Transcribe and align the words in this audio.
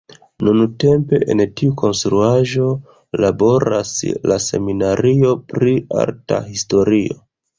Nuntempe 0.47 1.17
en 1.33 1.43
tiu 1.59 1.73
konstruaĵo 1.81 2.69
laboras 3.25 3.93
la 4.31 4.39
seminario 4.47 5.35
pri 5.55 5.77
arta 6.05 6.43
historio. 6.49 7.23